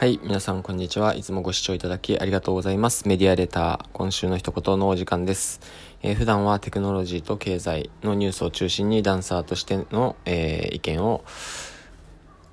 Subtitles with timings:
[0.00, 1.14] はい、皆さんこんにちは。
[1.14, 3.06] いつもご視聴いただきありがとうございます。
[3.06, 5.60] メディアレター、今週の一言のお時間です。
[6.00, 11.22] えー、普段はテクノロジーと経済のニュースを中心にダンサーとしての、えー、意見を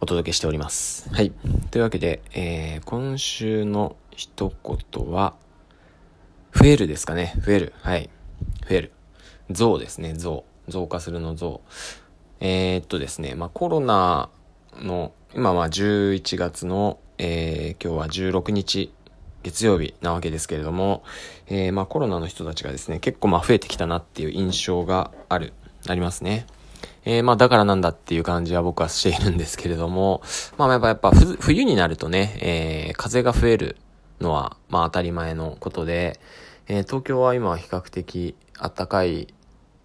[0.02, 1.08] お届けしております。
[1.14, 1.32] はい。
[1.72, 4.52] というわけで、えー、今週の一
[4.94, 5.34] 言は、
[6.54, 7.34] 増えるですかね。
[7.38, 7.74] 増える。
[7.78, 8.10] はい。
[8.70, 8.92] 増える。
[9.52, 10.16] 増ですね。
[10.16, 10.44] 増。
[10.68, 11.62] 増加するの増。
[12.42, 14.28] えー、っとですね、まあコロナ
[14.82, 18.94] の、今は11月のえー、今日は16日
[19.44, 21.04] 月曜日なわけですけれども、
[21.48, 25.54] えー、まあコロナの人たちがですね、結構まあ増えてきたなっていう印象がある、
[25.88, 26.46] ありますね。
[27.06, 30.22] えー、まあだからなんだっていう感じは僕はしているんですけれども、
[30.58, 32.38] まあやっぱやっぱ冬になるとね、
[32.90, 33.78] えー、風が増える
[34.20, 36.20] のはまあ当たり前のことで、
[36.68, 39.34] えー、東京は今は比較的暖かい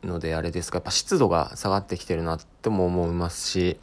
[0.03, 3.79] のであれですが、やっぱ湿度が下がってきてるなっても思いますし、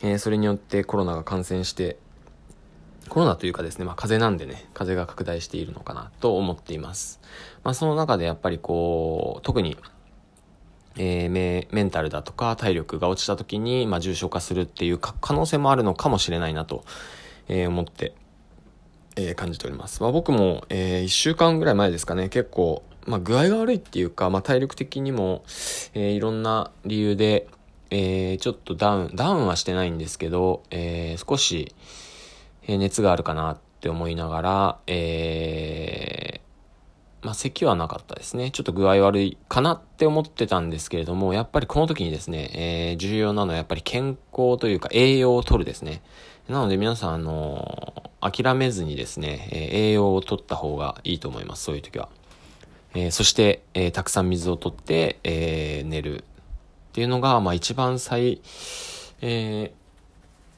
[0.00, 1.98] えー、それによってコロナが感染して
[3.08, 7.20] コロナというかですね、まあ風邪なんでね、風邪が拡大しているのかなと思っています。
[7.64, 9.76] まあその中でやっぱりこう、特に、
[10.96, 16.84] えー、メメンタルだとか体力が落ちた時に、まあ重症化するっていう可能性もあるのかもしれないなと、
[17.48, 18.14] えー、思って、
[19.16, 20.02] えー、感じております。
[20.02, 25.42] まあ僕も、えー、1週間ぐらい前ですかね、結構、まあ具合が悪いっていうか、まあ体力的にも、
[25.94, 27.48] えー、いろんな理由で、
[27.90, 31.74] えー、ちょっとダウン、ダウンはしてないんですけど、えー、少し、
[32.68, 38.50] え熱があるかなって思いながら、えー、まあ、咳はなかったですね。
[38.50, 46.02] ちょっと具合悪いかなって思ってたんですけれども、やっぱりこの時にですね、えー、重要なのはやっぱり健康というか栄養を取るですね。
[46.48, 51.64] なので皆さん、あのー、諦めずにですね、え、栄養を取った方がいいと思います。
[51.64, 52.10] そういう時は。
[52.94, 56.22] え、そして、えたくさん水を取って、え寝るっ
[56.92, 58.40] ていうのが、まあ一番最、
[59.20, 59.72] え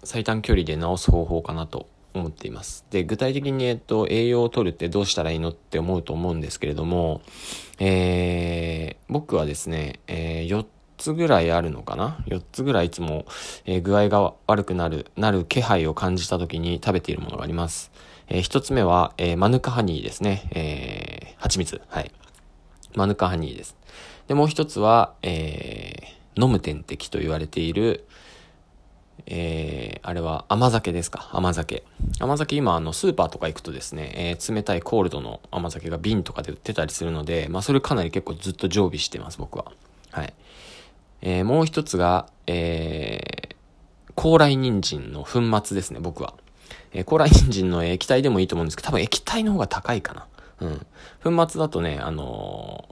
[0.05, 2.85] 最短距離で治す方法かなと思っています。
[2.91, 7.23] で、具体的に、えっと、栄養を取るってどうしたらいいのって思うと思うんですけれども、
[7.79, 10.67] えー、僕はですね、えー、4
[10.99, 13.25] つぐらいあるのかな ?4 つぐらいいつも、
[13.65, 17.91] えー、具合が悪くなる、なる気配を感じた時に食べているものがあります。
[18.29, 20.49] えー、1つ目は、えー、マヌカハニーですね。
[20.53, 21.81] えー、蜂蜜。
[21.89, 22.13] はい。
[22.95, 23.77] マヌカハニーです。
[24.29, 28.07] で、もう1つは、えー、飲む点滴と言われている、
[29.27, 31.31] えー、あれは甘酒ですか？
[31.33, 31.85] 甘酒。
[32.19, 39.73] 甘酒今あのスーパーとか行くとですね、えー、冷たいコールドの甘酒が瓶とかで売ってたりするので、まあそれかなり結構ずっと常備してます僕は。
[40.11, 40.33] はい。
[41.23, 43.51] えー、もう一つが、え、
[44.15, 46.35] 高麗人参の粉末ですね、僕は。
[46.93, 50.27] え、高麗人参の液体でもいいと思うんですけど、多分液体の方が高いかな。
[50.61, 51.37] うん。
[51.37, 52.89] 粉末だとね、あの、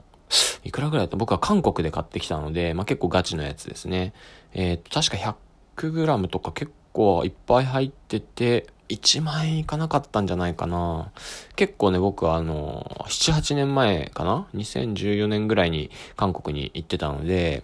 [0.63, 4.13] いくらぐらいだと僕は韓国で買ってきたので、まあ、結構ガチのやつですね。
[4.53, 5.17] えっー、確か
[5.79, 11.11] 100g とか結構いっぱい入ってて、1万円いかなかったんじゃないかな。
[11.55, 17.63] 結構ね、僕はあの、7、8年前かな ?2014 年ぐらいに韓国に行ってたので、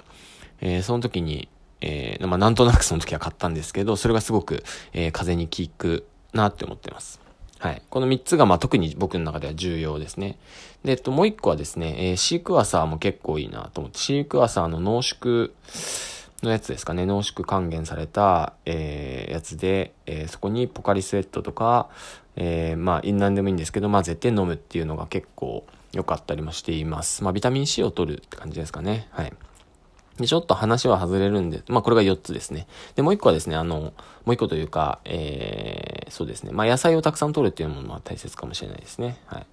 [0.61, 1.49] えー、その時に、
[1.81, 7.19] えー、まあ、なんとなくその時は買ったんですけど、それがすごく、えー、風に効くなって思ってます。
[7.59, 7.81] はい。
[7.89, 10.37] この3つが、まあ、特に僕の中では重要ですね。
[10.83, 15.49] で、えっと、もう1個はですね、え、シークワーサーも結構いいなと思って、シークワーサーの濃縮、
[16.43, 21.89] のやつですかね、濃縮還元された、えー、やつで、えー、そこにポカリスエットとか、
[22.35, 27.23] えー、まあ、何でもいいんですけど、まあ、絶対飲むっていうのが結構良かったりもしています。
[27.23, 29.07] まあ、ビタミン C を取るって感じですかね。
[29.11, 29.33] はい。
[30.17, 32.67] で、ちょっと話は外れるんで、まあ、これが4つですね。
[32.95, 33.93] で、もう1個はですね、あの、も
[34.27, 36.51] う1個というか、えー、そうですね。
[36.51, 39.17] まあ、野菜をたくさん取るっていうものも大切かもしれないですね。
[39.25, 39.45] はい。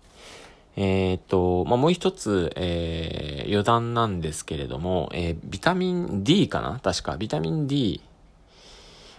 [0.76, 6.80] えー、っと、まあ、もう一つ、えー、余談なんですけれども、えー、ビタミン D かな？
[6.82, 8.00] 確か、ビタミン D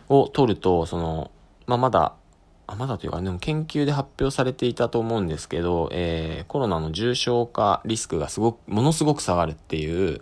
[0.09, 1.29] を取ると、その、
[1.67, 2.13] まあ、まだ、
[2.65, 10.21] あ、まだというか、でも研究で発表されていたと思うんですけど、えー、コロナの重症化リスクがすごく、ものすごく下がるっていう、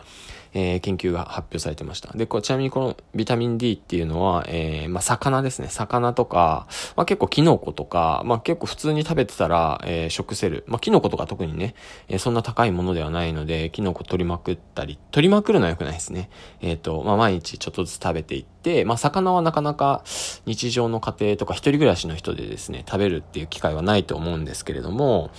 [0.53, 2.11] えー、研究が発表されてました。
[2.13, 5.67] で、こちなみにこのビタミン D っていうのは、えー、まあ、魚ですね。
[5.69, 10.63] 魚とか、まあ、結構キノコとか、まあ、結構普通に食べてたら、えー、食せる。
[10.67, 11.75] まあ、キノコとか特にね、
[12.07, 16.29] えー、そんな高いものではないので、キノコ取りまくったり、取りまくるのは良くないですね。
[16.61, 20.03] えっ、ー、と、まあ、毎日ちょっとずつ食べていって、まあ、魚はなかなか
[20.45, 25.31] 日常の家庭とか一人暮らしの人でですね、食べるっていう機会はないと思うんですけれども、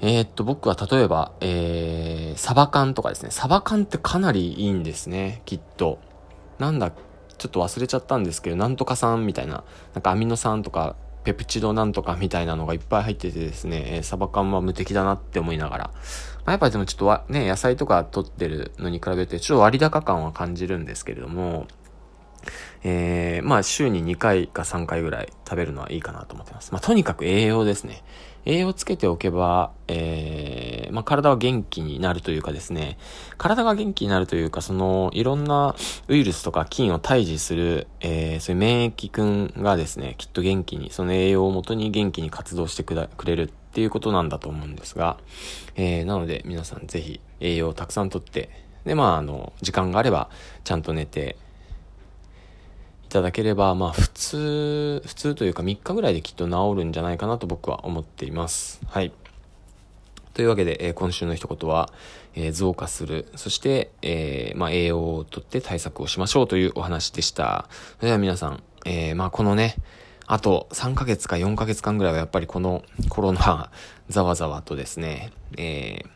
[0.00, 3.30] えー、っと、僕は例えば、えー、サバ缶とかですね。
[3.30, 5.98] サバ缶ってかなりいいんですね、きっと。
[6.58, 9.64] なんだ、ちょっと忘れちゃったんですけど、なんとか酸みたいな、
[9.94, 15.84] なんかアミノ酸とか、ペプチドなんとかみたいなのがいっぱい入っててですね、えー、サバ缶は無敵だなって思いながら。
[15.84, 15.92] ま
[16.46, 21.66] あ、やっぱりでもちょっとわ、ね、野菜とか取ってるのに比べて、ちょっと割高感は感じるんですけれども、
[22.82, 26.72] えー、まあ週に2回か3回ぐらい食べるのはいいかなと思ってます。
[26.72, 28.02] まあとにかく栄養ですね。
[28.46, 32.98] 栄養つけておけば、えー、まあ体は元気になるというかですね、
[33.38, 35.74] 体が元気になるというか、その、いろんな
[36.08, 45.16] ウイルスとか菌を退治する、えー、そういう免疫君がですね、きっと元気に、その栄養をもとに元気に活動してくれるっていうことなんだと思うんですが、
[45.74, 48.50] えー、なので皆さんぜひ栄養をたくさんとって、
[48.84, 50.28] で、まあ、あの、時間があれば、
[50.62, 51.36] ちゃんと寝て、
[53.14, 58.80] ただければ、まあ普通、普通というか3日ぐらいできっと治るんじゃないかなと僕は思っています。
[58.88, 59.12] はい。
[60.32, 61.90] というわけで、えー、今週の一言は、
[62.34, 63.30] えー、増加する。
[63.36, 67.68] そして、えー、まあ、栄養をとって対策をしましょうというお話でした。
[67.98, 69.76] それでは皆さん、えー、まあ、このね、
[70.26, 73.70] あと3ヶ月か4ヶ月間ぐらいはやっぱりこのコロナ
[74.08, 76.08] ざわざわとですね、えー、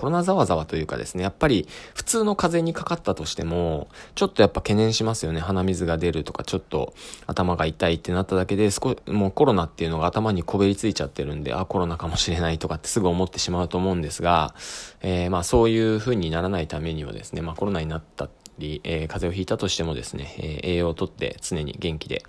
[0.00, 5.40] コロナざわざわというかですね、やっぱり普通の風邪にかかったとしても、ちょっとやっぱ懸念しますよね。
[5.40, 6.94] 鼻水が出るとか、ちょっと
[7.26, 14.54] 頭が痛いってなっただけで、少もうコロナっていうのが頭にこべりついちゃってるんで、あ、コロナかもしれないとかってすぐ思ってしまうと思うんですが、
[15.02, 22.22] えー、まあそういう風にならないためにはですね、まあコロナになったり、えー、風邪をひいたとしてもですね、えー、栄養をとって常に元気で、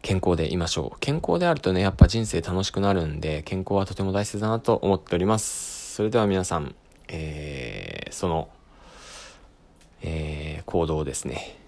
[0.00, 1.00] 健康でいましょう。
[1.00, 5.77] 健康であるとね、やっぱ人生楽しくなるんで、健康はとても大切だなと思っております。
[5.98, 6.76] それでは皆さん、
[7.08, 8.48] えー、その、
[10.00, 11.58] えー、行動をですね、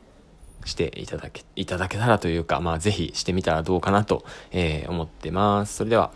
[0.64, 5.78] していただけ、いただけたらというか、まあぜひしてみたらどうかなと、えー、思ってます。
[5.78, 6.12] それでは。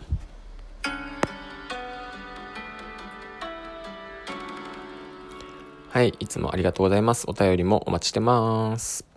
[5.89, 7.25] はい、いつもありがとうございます。
[7.27, 9.14] お便りもお待ちしてます。